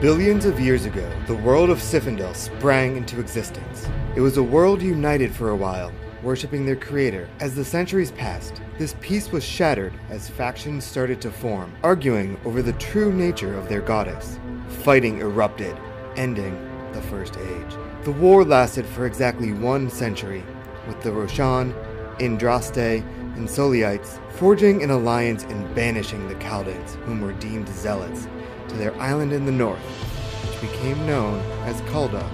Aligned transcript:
Billions 0.00 0.44
of 0.44 0.60
years 0.60 0.84
ago, 0.84 1.10
the 1.26 1.34
world 1.34 1.70
of 1.70 1.78
Sifindel 1.78 2.36
sprang 2.36 2.98
into 2.98 3.18
existence. 3.18 3.88
It 4.14 4.20
was 4.20 4.36
a 4.36 4.42
world 4.42 4.82
united 4.82 5.34
for 5.34 5.48
a 5.48 5.56
while, 5.56 5.90
worshipping 6.22 6.66
their 6.66 6.76
creator. 6.76 7.30
As 7.40 7.54
the 7.54 7.64
centuries 7.64 8.10
passed, 8.10 8.60
this 8.76 8.94
peace 9.00 9.32
was 9.32 9.42
shattered 9.42 9.94
as 10.10 10.28
factions 10.28 10.84
started 10.84 11.22
to 11.22 11.30
form, 11.30 11.74
arguing 11.82 12.38
over 12.44 12.60
the 12.60 12.74
true 12.74 13.10
nature 13.10 13.56
of 13.56 13.70
their 13.70 13.80
goddess. 13.80 14.38
Fighting 14.84 15.20
erupted, 15.20 15.74
ending 16.16 16.52
the 16.92 17.00
First 17.00 17.38
Age. 17.38 17.76
The 18.04 18.12
war 18.12 18.44
lasted 18.44 18.84
for 18.84 19.06
exactly 19.06 19.54
one 19.54 19.88
century, 19.88 20.44
with 20.86 21.00
the 21.00 21.10
Roshan, 21.10 21.72
Indraste, 22.18 23.02
and 23.36 23.48
Soliites 23.48 24.20
forging 24.32 24.82
an 24.82 24.90
alliance 24.90 25.44
and 25.44 25.74
banishing 25.74 26.28
the 26.28 26.34
Chaldeans, 26.34 26.96
whom 27.06 27.22
were 27.22 27.32
deemed 27.32 27.70
zealots, 27.70 28.28
to 28.68 28.76
their 28.76 28.94
island 29.00 29.32
in 29.32 29.46
the 29.46 29.52
north, 29.52 29.78
which 29.80 30.70
became 30.70 31.06
known 31.06 31.38
as 31.64 31.80
Kalda. 31.82 32.24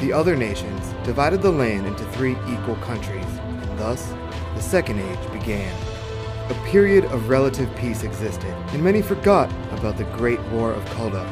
The 0.00 0.12
other 0.12 0.36
nations 0.36 0.94
divided 1.04 1.42
the 1.42 1.52
land 1.52 1.86
into 1.86 2.04
three 2.06 2.36
equal 2.48 2.76
countries, 2.76 3.24
and 3.24 3.78
thus 3.78 4.12
the 4.54 4.60
Second 4.60 5.00
Age 5.00 5.32
began. 5.32 5.74
A 6.50 6.54
period 6.66 7.04
of 7.06 7.28
relative 7.28 7.74
peace 7.76 8.02
existed, 8.02 8.54
and 8.68 8.82
many 8.82 9.00
forgot 9.00 9.50
about 9.70 9.96
the 9.96 10.04
Great 10.16 10.40
War 10.50 10.72
of 10.72 10.84
Kalda. 10.86 11.24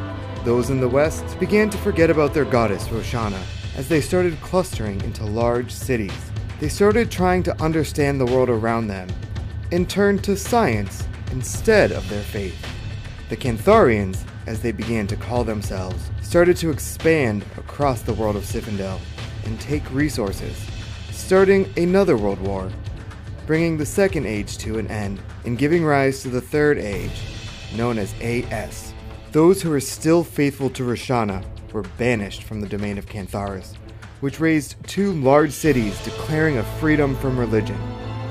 Those 0.45 0.71
in 0.71 0.81
the 0.81 0.89
west 0.89 1.39
began 1.39 1.69
to 1.71 1.79
forget 1.79 2.11
about 2.11 2.33
their 2.33 2.45
goddess 2.45 2.89
Roshana 2.89 3.43
as 3.77 3.89
they 3.89 4.01
started 4.01 4.41
clustering 4.41 5.01
into 5.03 5.25
large 5.25 5.71
cities. 5.71 6.13
They 6.61 6.69
started 6.69 7.11
trying 7.11 7.43
to 7.45 7.63
understand 7.63 8.21
the 8.21 8.27
world 8.27 8.49
around 8.49 8.87
them 8.87 9.09
and 9.73 9.89
turned 9.89 10.25
to 10.25 10.37
science 10.37 11.07
instead 11.33 11.93
of 11.93 12.09
their 12.09 12.23
faith. 12.23 12.57
The 13.31 13.37
Cantharians, 13.37 14.25
as 14.49 14.61
they 14.61 14.73
began 14.73 15.07
to 15.07 15.15
call 15.15 15.45
themselves, 15.45 16.11
started 16.21 16.57
to 16.57 16.71
expand 16.71 17.45
across 17.57 18.03
the 18.03 18.13
world 18.13 18.35
of 18.35 18.43
Sifindel 18.43 18.99
and 19.45 19.61
take 19.61 19.89
resources, 19.93 20.61
starting 21.13 21.73
another 21.77 22.17
world 22.17 22.41
war, 22.41 22.73
bringing 23.47 23.77
the 23.77 23.87
Second 23.87 24.27
Age 24.27 24.59
to 24.59 24.81
an 24.81 24.89
end 24.89 25.23
and 25.45 25.59
giving 25.59 25.85
rise 25.85 26.23
to 26.23 26.29
the 26.29 26.41
Third 26.41 26.77
Age, 26.77 27.23
known 27.77 27.99
as 27.99 28.13
AS. 28.21 28.93
Those 29.31 29.63
who 29.63 29.71
were 29.71 29.79
still 29.79 30.25
faithful 30.25 30.69
to 30.71 30.83
Roshana 30.83 31.45
were 31.73 31.85
banished 31.99 32.43
from 32.43 32.61
the 32.61 32.69
domain 32.69 32.99
of 32.99 33.07
Cantharis, 33.07 33.77
which 34.19 34.41
raised 34.41 34.75
two 34.89 35.13
large 35.13 35.53
cities 35.53 36.03
declaring 36.03 36.59
a 36.59 36.65
freedom 36.81 37.15
from 37.15 37.39
religion. 37.39 37.79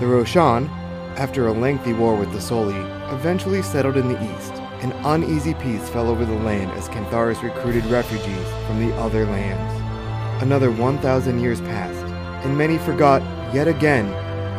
The 0.02 0.08
Roshan, 0.08 0.68
after 1.16 1.48
a 1.48 1.54
lengthy 1.54 1.94
war 1.94 2.18
with 2.18 2.34
the 2.34 2.42
Soli, 2.42 2.76
eventually 3.14 3.62
settled 3.62 3.96
in 3.96 4.10
the 4.10 4.36
east. 4.36 4.59
An 4.82 4.94
uneasy 5.04 5.54
peace 5.56 5.90
fell 5.90 6.08
over 6.08 6.24
the 6.24 6.32
land 6.32 6.72
as 6.72 6.88
Cantharis 6.88 7.44
recruited 7.44 7.84
refugees 7.88 8.48
from 8.66 8.80
the 8.80 8.96
other 8.96 9.26
lands. 9.26 10.42
Another 10.42 10.72
1,000 10.72 11.40
years 11.42 11.60
passed, 11.60 12.06
and 12.46 12.58
many 12.58 12.78
forgot 12.78 13.22
yet 13.54 13.68
again 13.68 14.08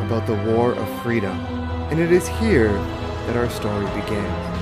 about 0.05 0.27
the 0.27 0.35
War 0.51 0.73
of 0.73 1.01
Freedom. 1.01 1.39
And 1.89 1.99
it 1.99 2.11
is 2.11 2.27
here 2.27 2.71
that 2.71 3.35
our 3.35 3.49
story 3.49 3.85
begins. 3.99 4.60